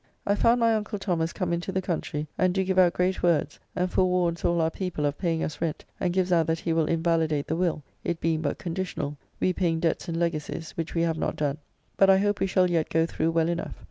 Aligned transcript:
I 0.25 0.33
found 0.33 0.59
my 0.59 0.73
uncle 0.73 0.97
Thomas 0.97 1.31
come 1.31 1.53
into 1.53 1.71
the 1.71 1.79
country, 1.79 2.25
and 2.35 2.55
do 2.55 2.63
give 2.63 2.79
out 2.79 2.93
great 2.93 3.21
words, 3.21 3.59
and 3.75 3.87
forwarns 3.87 4.43
all 4.43 4.59
our 4.59 4.71
people 4.71 5.05
of 5.05 5.19
paying 5.19 5.43
us 5.43 5.61
rent, 5.61 5.85
and 5.99 6.11
gives 6.11 6.31
out 6.31 6.47
that 6.47 6.61
he 6.61 6.73
will 6.73 6.87
invalidate 6.87 7.45
the 7.45 7.55
Will, 7.55 7.83
it 8.03 8.19
being 8.19 8.41
but 8.41 8.57
conditional, 8.57 9.15
we 9.39 9.53
paying 9.53 9.79
debts 9.79 10.07
and 10.07 10.17
legacies, 10.17 10.71
which 10.71 10.95
we 10.95 11.03
have 11.03 11.19
not 11.19 11.35
done, 11.35 11.59
but 11.97 12.09
I 12.09 12.17
hope 12.17 12.39
we 12.39 12.47
shall 12.47 12.67
yet 12.67 12.89
go 12.89 13.05
through 13.05 13.29
well 13.29 13.47
enough. 13.47 13.79